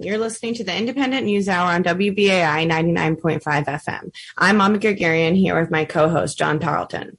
[0.00, 4.14] You're listening to the Indypendent News Hour on WBAI 99.5 FM.
[4.36, 7.16] I'm Amba Guerguerian here with my co-host John Tarleton.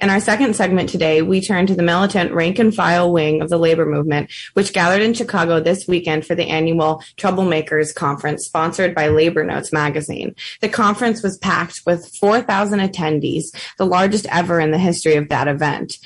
[0.00, 3.48] In our second segment today, we turn to the militant rank and file wing of
[3.48, 8.94] the labor movement, which gathered in Chicago this weekend for the annual Troublemakers Conference sponsored
[8.94, 10.34] by Labor Notes magazine.
[10.60, 15.48] The conference was packed with 4,000 attendees, the largest ever in the history of that
[15.48, 15.98] event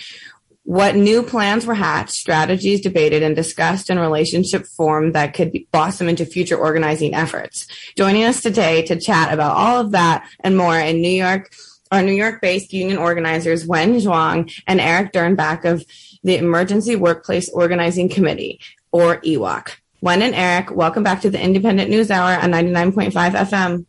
[0.68, 6.10] what new plans were hatched, strategies debated and discussed in relationship form that could blossom
[6.10, 7.66] into future organizing efforts.
[7.96, 11.50] Joining us today to chat about all of that and more in New York
[11.90, 15.86] are New York-based union organizers Wen Zhuang and Eric Dernbach of
[16.22, 18.60] the Emergency Workplace Organizing Committee,
[18.92, 19.70] or EWOC.
[20.02, 23.86] Wen and Eric, welcome back to the Indypendent News Hour on 99.5 FM.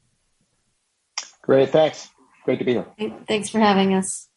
[1.41, 2.07] Great, thanks.
[2.45, 2.85] Great to be here.
[3.27, 4.28] Thanks for having us.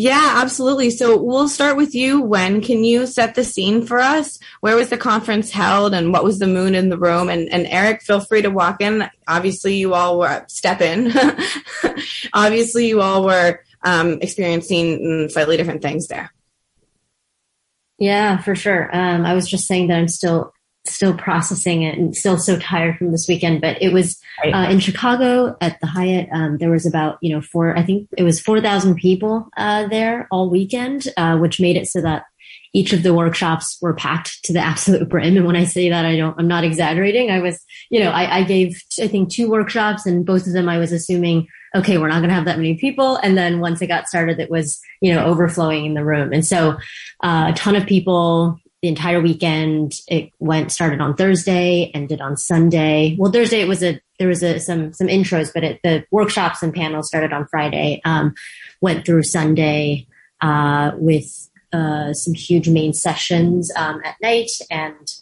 [0.00, 0.90] Yeah, absolutely.
[0.90, 2.20] So we'll start with you.
[2.20, 4.38] Wen can you set the scene for us?
[4.60, 7.28] Where was the conference held and what was the mood in the room?
[7.28, 9.10] And, and Eric, feel free to walk in.
[9.26, 11.12] Obviously, you all were step in.
[12.32, 16.32] Obviously, you all were um, experiencing slightly different things there.
[17.98, 18.88] Yeah, for sure.
[18.96, 20.52] Um, I was just saying that I'm still
[20.88, 23.60] still processing it and still so tired from this weekend.
[23.60, 26.28] But it was uh, in Chicago at the Hyatt.
[26.32, 27.76] Um, there was about you know four.
[27.76, 31.86] I think it was four thousand people uh, there all weekend, uh, which made it
[31.86, 32.24] so that
[32.74, 35.36] each of the workshops were packed to the absolute brim.
[35.36, 36.38] And when I say that, I don't.
[36.38, 37.30] I'm not exaggerating.
[37.30, 40.68] I was, you know, I, I gave I think two workshops, and both of them
[40.68, 43.16] I was assuming okay, we're not going to have that many people.
[43.16, 46.32] And then once it got started, it was, you know, overflowing in the room.
[46.32, 46.78] And so
[47.22, 49.92] uh, a ton of people, the entire weekend.
[50.08, 53.16] It went started on Thursday, ended on Sunday.
[53.18, 56.62] Well, Thursday it was a there was a, some some intros, but it, the workshops
[56.62, 58.00] and panels started on Friday.
[58.04, 58.34] Um,
[58.80, 60.06] went through Sunday
[60.40, 65.12] uh, with uh, some huge main sessions um, at night, and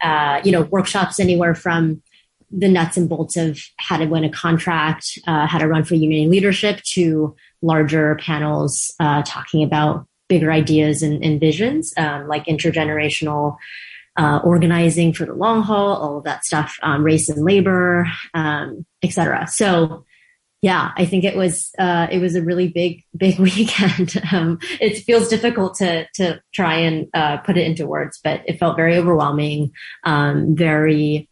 [0.00, 2.02] uh, you know workshops anywhere from
[2.56, 5.94] the nuts and bolts of how to win a contract, uh, how to run for
[5.94, 12.46] union leadership, to larger panels uh, talking about bigger ideas and, and visions, um, like
[12.46, 13.56] intergenerational
[14.16, 18.86] uh, organizing for the long haul, all of that stuff, um, race and labor, um,
[19.02, 19.46] etc.
[19.48, 20.04] So,
[20.62, 24.20] yeah, I think it was uh, it was a really big big weekend.
[24.32, 28.58] um, it feels difficult to to try and uh, put it into words, but it
[28.58, 29.72] felt very overwhelming,
[30.04, 31.28] um, very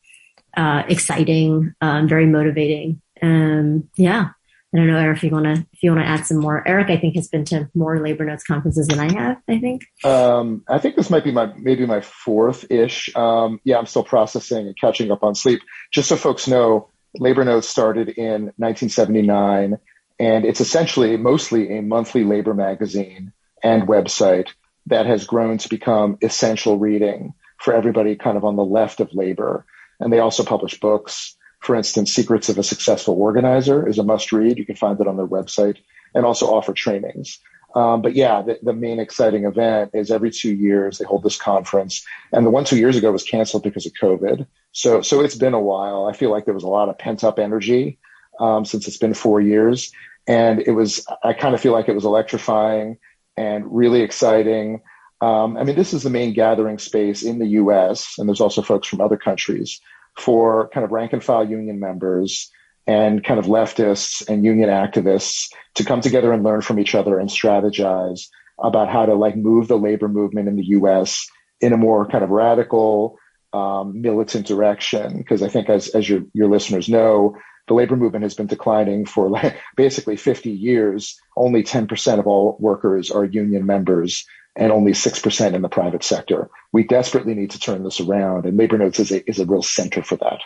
[0.56, 3.00] uh, exciting, um, very motivating.
[3.22, 4.30] Um, yeah,
[4.74, 6.66] I don't know, Eric, if you want to if you want to add some more.
[6.66, 9.36] Eric, I think has been to more labor notes conferences than I have.
[9.46, 9.86] I think.
[10.02, 13.14] Um, I think this might be my maybe my fourth ish.
[13.14, 15.60] Um, yeah, I'm still processing and catching up on sleep.
[15.92, 16.88] Just so folks know,
[17.18, 19.78] labor notes started in 1979,
[20.18, 24.48] and it's essentially mostly a monthly labor magazine and website
[24.86, 29.12] that has grown to become essential reading for everybody, kind of on the left of
[29.12, 29.66] labor.
[30.00, 34.32] And they also publish books for instance, Secrets of a Successful Organizer is a must
[34.32, 34.58] read.
[34.58, 35.78] You can find it on their website
[36.14, 37.38] and also offer trainings.
[37.74, 41.38] Um, but yeah, the, the, main exciting event is every two years they hold this
[41.38, 44.46] conference, and the one two years ago was canceled because of COVID.
[44.72, 46.06] So so it's been a while.
[46.06, 47.98] I feel like there was a lot of pent up energy
[48.38, 49.90] um, since it's been four years,
[50.26, 51.06] and it was.
[51.22, 52.98] I kind of feel like it was electrifying
[53.38, 54.82] and really exciting.
[55.22, 58.60] Um, I mean, this is the main gathering space in the U.S., and there's also
[58.60, 59.80] folks from other countries
[60.16, 62.50] for kind of rank and file union members
[62.86, 67.18] and kind of leftists and union activists to come together and learn from each other
[67.18, 68.26] and strategize
[68.62, 71.26] about how to like move the labor movement in the US
[71.60, 73.18] in a more kind of radical,
[73.52, 75.18] um, militant direction.
[75.18, 77.36] Because I think as, as your, your listeners know,
[77.68, 81.16] the labor movement has been declining for like basically 50 years.
[81.36, 84.26] Only 10% of all workers are union members
[84.56, 86.50] and only 6% in the private sector.
[86.72, 89.62] We desperately need to turn this around, and Labor Notes is a, is a real
[89.62, 90.40] center for that.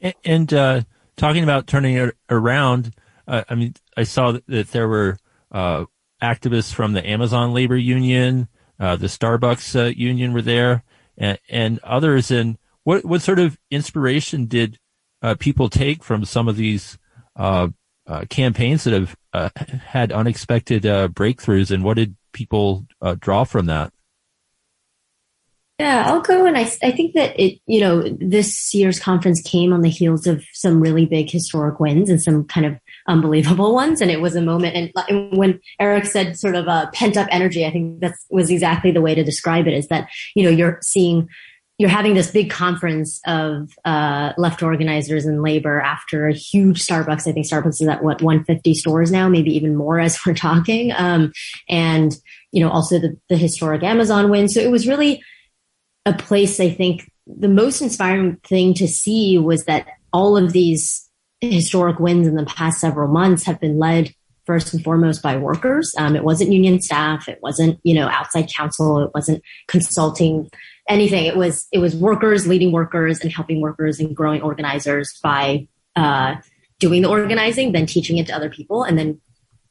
[0.00, 0.82] And, and uh,
[1.16, 2.94] talking about turning it around,
[3.26, 5.18] uh, I mean, I saw that there were
[5.50, 5.86] uh,
[6.22, 10.84] activists from the Amazon Labor Union, uh, the Starbucks uh, Union were there,
[11.18, 12.30] and, and, others.
[12.30, 14.78] And what, what sort of inspiration did
[15.22, 16.98] uh, people take from some of these
[18.28, 19.16] campaigns that have
[19.86, 23.92] had unexpected breakthroughs, and what did people uh, draw from that?
[25.80, 26.44] Yeah, I'll go.
[26.44, 30.26] And I, I think that it, you know, this year's conference came on the heels
[30.26, 32.76] of some really big historic wins and some kind of
[33.08, 34.02] unbelievable ones.
[34.02, 34.92] And it was a moment.
[35.08, 38.90] And when Eric said sort of a pent up energy, I think that was exactly
[38.90, 41.30] the way to describe it is that, you know, you're seeing
[41.80, 47.26] you're having this big conference of uh, left organizers and labor after a huge Starbucks.
[47.26, 50.92] I think Starbucks is at what 150 stores now, maybe even more as we're talking.
[50.92, 51.32] Um,
[51.70, 52.14] and
[52.52, 54.46] you know, also the, the historic Amazon win.
[54.50, 55.22] So it was really
[56.04, 61.08] a place I think the most inspiring thing to see was that all of these
[61.40, 64.14] historic wins in the past several months have been led
[64.50, 65.94] first and foremost by workers.
[65.96, 67.28] Um, it wasn't union staff.
[67.28, 68.98] It wasn't, you know, outside counsel.
[69.04, 70.50] It wasn't consulting
[70.88, 71.24] anything.
[71.24, 76.34] It was, it was workers leading workers and helping workers and growing organizers by, uh,
[76.80, 79.20] doing the organizing, then teaching it to other people and then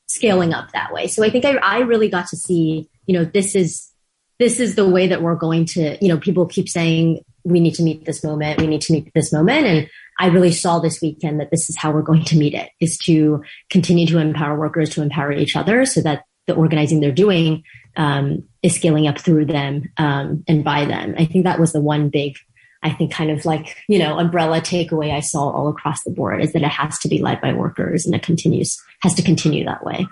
[0.08, 1.08] scaling up that way.
[1.08, 3.92] So I think I, I really got to see, you know, this is,
[4.38, 7.76] this is the way that we're going to, you know, people keep saying we need
[7.76, 8.62] to meet this moment.
[8.62, 9.66] We need to meet this moment.
[9.66, 12.69] And I really saw this weekend that this is how we're going to meet it
[12.80, 17.12] is to continue to empower workers to empower each other so that the organizing they're
[17.12, 17.63] doing
[17.95, 21.16] um, is scaling up through them um, and by them.
[21.18, 22.36] I think that was the one big,
[22.83, 26.44] I think, kind of like you know umbrella takeaway I saw all across the board
[26.44, 29.63] is that it has to be led by workers and it continues has to continue
[29.66, 30.06] that way.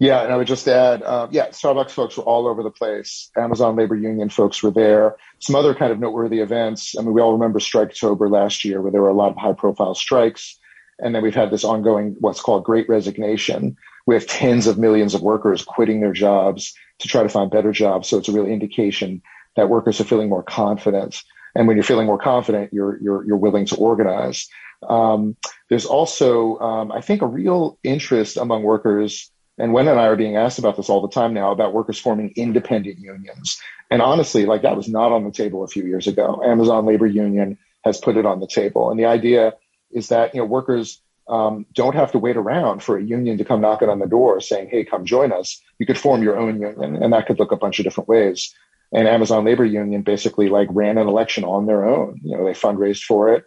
[0.00, 3.30] Yeah, and I would just add, uh, yeah, Starbucks folks were all over the place.
[3.36, 5.16] Amazon labor union folks were there.
[5.40, 6.94] Some other kind of noteworthy events.
[6.98, 9.94] I mean, we all remember Striketober last year, where there were a lot of high-profile
[9.94, 10.58] strikes,
[10.98, 13.76] and then we've had this ongoing what's called Great Resignation,
[14.06, 18.08] with tens of millions of workers quitting their jobs to try to find better jobs.
[18.08, 19.20] So it's a real indication
[19.56, 21.22] that workers are feeling more confident.
[21.54, 24.48] And when you're feeling more confident, you're you're you're willing to organize.
[24.88, 25.36] Um,
[25.68, 29.30] there's also, um, I think, a real interest among workers
[29.60, 31.98] and Wen and I are being asked about this all the time now about workers
[31.98, 33.60] forming independent unions.
[33.90, 36.42] And honestly, like that was not on the table a few years ago.
[36.44, 38.90] Amazon Labor Union has put it on the table.
[38.90, 39.54] And the idea
[39.90, 43.44] is that, you know, workers um, don't have to wait around for a union to
[43.44, 45.60] come knocking on the door saying, hey, come join us.
[45.78, 47.02] You could form your own union.
[47.02, 48.54] And that could look a bunch of different ways.
[48.92, 52.20] And Amazon Labor Union basically like ran an election on their own.
[52.24, 53.44] You know, they fundraised for it.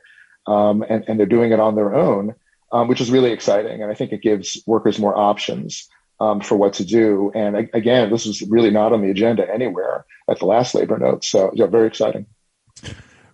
[0.48, 2.36] Um, and, and they're doing it on their own,
[2.72, 3.82] um, which is really exciting.
[3.82, 5.90] And I think it gives workers more options
[6.24, 7.32] um, for what to do.
[7.36, 11.26] And again, this is really not on the agenda anywhere at the last labor note.
[11.26, 12.26] So yeah, very exciting.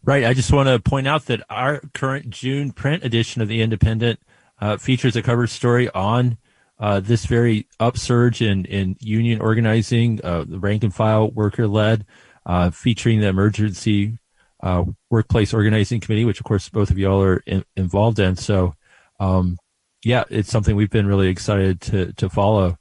[0.04, 0.26] Right.
[0.26, 4.18] I just want to point out that our current June print edition of the Indypendent
[4.60, 6.38] uh, features a cover story on
[6.80, 12.06] uh, this very upsurge in, in union organizing, uh, the rank and file worker led,
[12.46, 14.18] uh, featuring the emergency
[14.64, 18.36] uh, workplace organizing committee, which of course both of y'all are in, involved in.
[18.36, 18.74] So,
[19.20, 19.58] um,
[20.04, 22.79] yeah, it's something we've been really excited to to follow.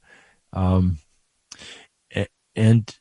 [0.53, 0.97] Um,
[2.55, 2.93] and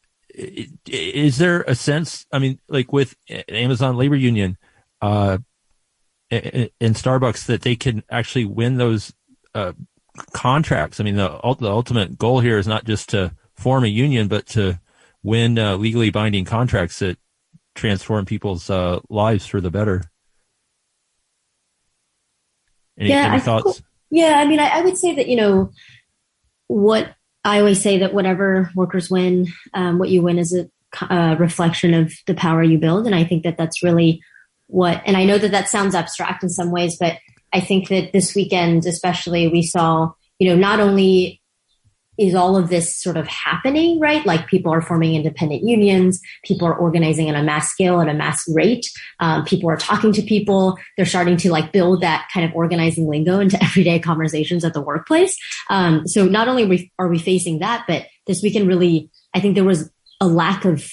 [0.87, 2.27] is there a sense?
[2.33, 3.17] I mean, like with
[3.49, 4.57] Amazon Labor Union,
[5.01, 5.39] uh,
[6.31, 9.13] and Starbucks, that they can actually win those
[9.55, 9.73] uh,
[10.33, 11.01] contracts.
[11.01, 11.29] I mean, the,
[11.59, 14.79] the ultimate goal here is not just to form a union, but to
[15.23, 17.19] win uh, legally binding contracts that
[17.75, 20.05] transform people's uh, lives for the better.
[22.99, 23.83] Any, yeah, any thoughts?
[24.11, 25.71] Yeah, I mean, I, I, would say that, you know,
[26.67, 30.69] what I always say that whatever workers win, um, what you win is a,
[31.09, 33.07] a reflection of the power you build.
[33.07, 34.23] And I think that that's really
[34.67, 37.19] what, and I know that that sounds abstract in some ways, but
[37.53, 41.41] I think that this weekend, especially, we saw, you know, not only
[42.19, 44.27] is all of this sort of happening, right?
[44.27, 48.15] Like people are forming independent unions, people are organizing on a mass scale at a
[48.15, 48.87] mass rate,
[49.21, 53.09] um, people are talking to people, they're starting to like build that kind of organizing
[53.09, 55.37] lingo into everyday conversations at the workplace.
[55.71, 59.65] Um, so not only are we facing that, but this weekend really, I think there
[59.65, 60.91] was a lack of,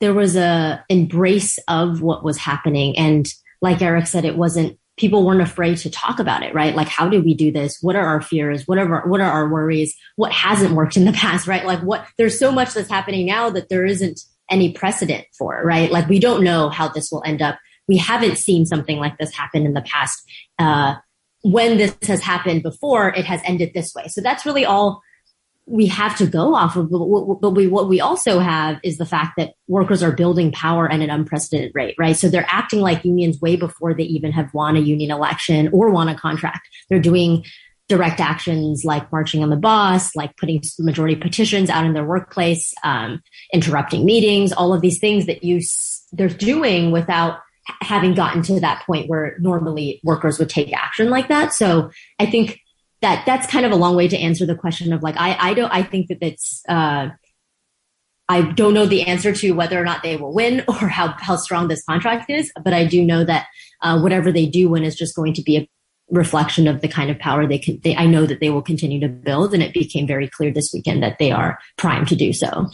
[0.00, 2.96] there was a embrace of what was happening.
[2.96, 3.28] And
[3.60, 6.74] like Eric said, it wasn't people weren't afraid to talk about it, right?
[6.74, 7.78] Like, how did we do this?
[7.82, 8.66] What are our fears?
[8.66, 9.94] What are, what are our worries?
[10.16, 11.64] What hasn't worked in the past, right?
[11.64, 15.90] Like what, there's so much that's happening now that there isn't any precedent for, right?
[15.90, 17.58] Like we don't know how this will end up.
[17.88, 20.22] We haven't seen something like this happen in the past.
[20.58, 20.96] Uh,
[21.42, 24.08] when this has happened before, it has ended this way.
[24.08, 25.02] So that's really all
[25.66, 29.34] we have to go off of, but we, what we also have is the fact
[29.36, 32.16] that workers are building power at an unprecedented rate, right?
[32.16, 35.90] So they're acting like unions way before they even have won a union election or
[35.90, 36.68] won a contract.
[36.88, 37.44] They're doing
[37.88, 42.72] direct actions like marching on the bus, like putting majority petitions out in their workplace,
[42.84, 43.20] um,
[43.52, 45.60] interrupting meetings, all of these things that you
[46.12, 47.40] they're doing without
[47.80, 51.52] having gotten to that point where normally workers would take action like that.
[51.52, 52.60] So I think
[53.06, 55.54] that that's kind of a long way to answer the question of like I I
[55.54, 57.10] don't I think that it's uh,
[58.28, 61.36] I don't know the answer to whether or not they will win or how how
[61.36, 63.46] strong this contract is, but I do know that
[63.80, 65.68] uh, whatever they do win is just going to be a
[66.10, 67.78] reflection of the kind of power they can.
[67.84, 70.72] They, I know that they will continue to build, and it became very clear this
[70.74, 72.66] weekend that they are primed to do so.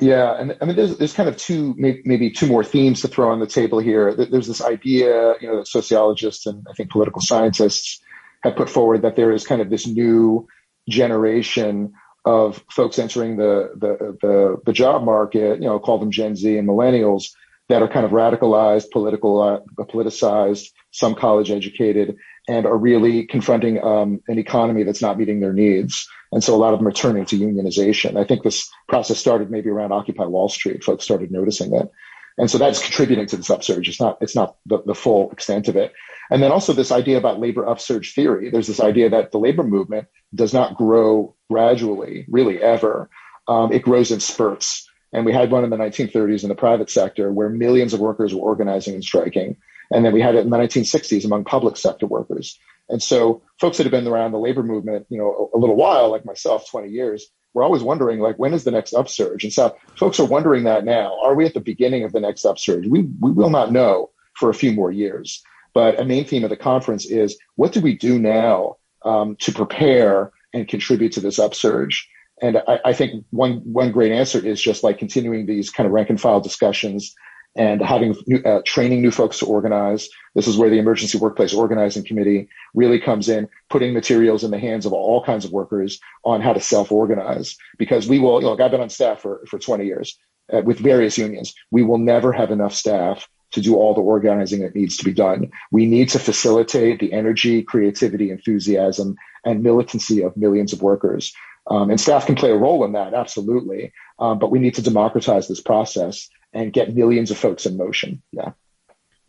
[0.00, 3.30] Yeah, and I mean, there's there's kind of two maybe two more themes to throw
[3.30, 4.12] on the table here.
[4.14, 8.00] There's this idea, you know, that sociologists and I think political scientists
[8.44, 10.46] have put forward that there is kind of this new
[10.88, 16.36] generation of folks entering the, the, the, the job market, you know, call them Gen
[16.36, 17.30] Z and millennials,
[17.68, 23.82] that are kind of radicalized, political, uh, politicized, some college educated, and are really confronting
[23.82, 26.06] um, an economy that's not meeting their needs.
[26.30, 28.18] And so a lot of them are turning to unionization.
[28.18, 30.84] I think this process started maybe around Occupy Wall Street.
[30.84, 31.90] Folks started noticing it.
[32.36, 33.88] And so that's contributing to this upsurge.
[33.88, 35.92] It's not, it's not the, the full extent of it.
[36.30, 38.50] And then also this idea about labor upsurge theory.
[38.50, 43.08] There's this idea that the labor movement does not grow gradually, really ever.
[43.46, 44.88] Um, it grows in spurts.
[45.12, 48.34] And we had one in the 1930s in the private sector where millions of workers
[48.34, 49.56] were organizing and striking.
[49.92, 52.58] And then we had it in the 1960s among public sector workers.
[52.88, 55.76] And so folks that have been around the labor movement, you know, a, a little
[55.76, 59.44] while, like myself, 20 years, we're always wondering, like, when is the next upsurge?
[59.44, 61.16] And so folks are wondering that now.
[61.22, 62.86] Are we at the beginning of the next upsurge?
[62.88, 65.42] We, we will not know for a few more years.
[65.72, 69.52] But a main theme of the conference is what do we do now um, to
[69.52, 72.08] prepare and contribute to this upsurge?
[72.42, 75.92] And I, I, think one one great answer is just like continuing these kind of
[75.92, 77.14] rank and file discussions
[77.56, 80.08] and having new, uh, training new folks to organize.
[80.34, 84.58] This is where the Emergency Workplace Organizing Committee really comes in, putting materials in the
[84.58, 87.56] hands of all kinds of workers on how to self-organize.
[87.78, 90.18] Because we will, look, I've been on staff for, for 20 years
[90.52, 91.54] uh, with various unions.
[91.70, 95.12] We will never have enough staff to do all the organizing that needs to be
[95.12, 95.50] done.
[95.70, 101.32] We need to facilitate the energy, creativity, enthusiasm, and militancy of millions of workers.
[101.66, 103.92] Um, and staff can play a role in that, absolutely.
[104.18, 108.22] Um, but we need to democratize this process and get millions of folks in motion.
[108.32, 108.52] Yeah.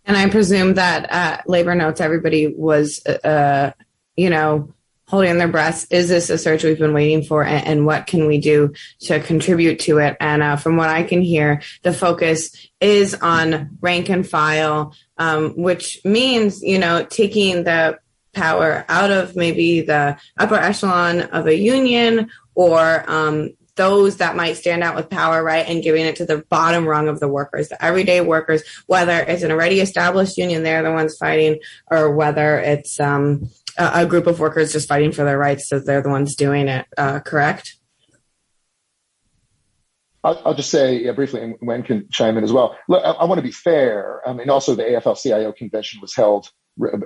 [0.06, 3.72] And I presume that at Labor Notes, everybody was, uh,
[4.15, 4.74] you know,
[5.08, 5.88] holding their breaths.
[5.89, 7.44] Is this a search we've been waiting for?
[7.44, 10.18] And, and what can we do to contribute to it?
[10.20, 12.51] And uh, from what I can hear, the focus
[12.82, 18.00] is on rank and file, um, which means, you know, taking the
[18.36, 24.58] power out of maybe the upper echelon of a union or um, those that might
[24.58, 27.70] stand out with power, right, and giving it to the bottom rung of the workers,
[27.70, 31.60] the everyday workers, whether it's an already established union, they're the ones fighting,
[31.92, 35.80] or whether it's um, a, a, group of workers just fighting for their rights, so
[35.80, 36.86] they're the ones doing it.
[36.98, 37.75] Uh, correct?
[40.24, 42.75] I'll, just say yeah, briefly, and Wen can chime in as well.
[42.88, 44.27] Look, I, I want to be fair.
[44.27, 46.50] I mean, also the AFL-CIO convention was held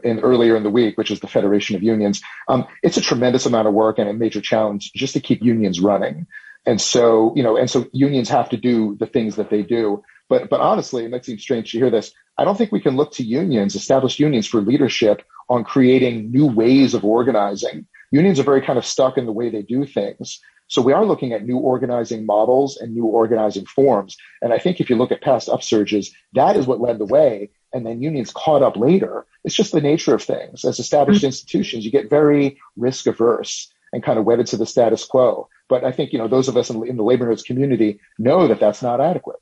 [0.04, 2.22] in earlier in the week, which is the Federation of Unions.
[2.48, 5.80] Um, it's a tremendous amount of work and a major challenge just to keep unions
[5.80, 6.28] running.
[6.66, 10.04] And so, you know, and so unions have to do the things that they do.
[10.28, 12.12] But, but honestly, it might seem strange to hear this.
[12.38, 16.46] I don't think we can look to unions, established unions for leadership on creating new
[16.46, 17.88] ways of organizing.
[18.12, 20.40] Unions are very kind of stuck in the way they do things.
[20.68, 24.16] So we are looking at new organizing models and new organizing forms.
[24.42, 27.50] And I think if you look at past upsurges, that is what led the way.
[27.72, 29.26] And then unions caught up later.
[29.44, 30.66] It's just the nature of things.
[30.66, 31.28] As established mm-hmm.
[31.28, 35.48] institutions, you get very risk averse and kind of wedded to the status quo.
[35.68, 38.48] But I think, you know, those of us in, in the labor notes community know
[38.48, 39.40] that that's not adequate.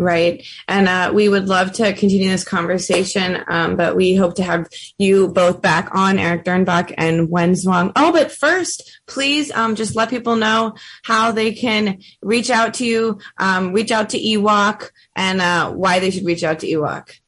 [0.00, 0.46] Right.
[0.68, 4.68] And uh, we would love to continue this conversation, um, but we hope to have
[4.96, 7.90] you both back on, Eric Dernbach and Wen Zhuang.
[7.96, 12.86] Oh, but first, please um, just let people know how they can reach out to
[12.86, 17.18] you, um, reach out to EWOC, and uh, why they should reach out to EWOC.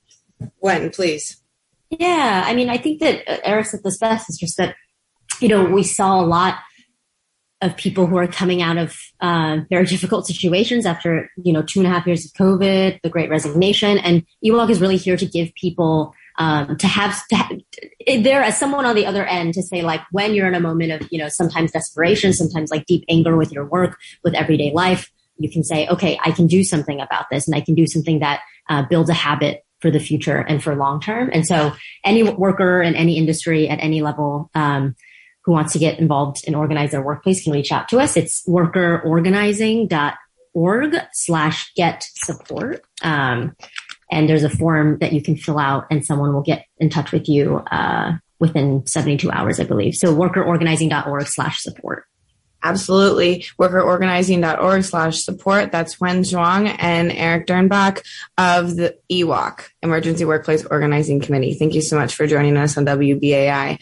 [0.61, 1.43] Wen, please.
[1.91, 2.45] Yeah.
[2.47, 4.29] I mean, I think that uh, Eric said this best.
[4.29, 4.77] It's just that,
[5.41, 6.59] you know, we saw a lot
[7.63, 11.81] of people who are coming out of uh, very difficult situations after you know two
[11.81, 15.27] and a half years of COVID, the Great Resignation, and EWOC is really here to
[15.27, 17.51] give people um, to have to have,
[18.23, 20.93] there as someone on the other end to say like when you're in a moment
[20.93, 25.11] of you know sometimes desperation, sometimes like deep anger with your work, with everyday life,
[25.37, 28.21] you can say okay, I can do something about this, and I can do something
[28.21, 31.31] that uh, builds a habit for the future and for long term.
[31.33, 31.73] And so
[32.05, 34.51] any worker in any industry at any level.
[34.55, 34.95] Um,
[35.45, 38.17] who wants to get involved and organize their workplace can reach out to us.
[38.17, 42.83] It's workerorganizing.org slash get support.
[43.03, 43.57] Um,
[44.11, 47.13] and there's a form that you can fill out and someone will get in touch
[47.13, 49.95] with you, uh, within 72 hours, I believe.
[49.95, 52.05] So workerorganizing.org slash support.
[52.63, 53.47] Absolutely.
[53.59, 55.73] Workerorganizing.org slash support.
[55.73, 58.03] That's Wen Zhuang and Eric Dernbach
[58.37, 61.55] of the EWOC, Emergency Workplace Organizing Committee.
[61.55, 63.79] Thank you so much for joining us on WBAI.